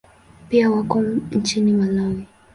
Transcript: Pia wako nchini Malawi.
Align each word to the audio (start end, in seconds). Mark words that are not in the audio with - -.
Pia 0.49 0.69
wako 0.71 1.01
nchini 1.31 1.71
Malawi. 1.73 2.27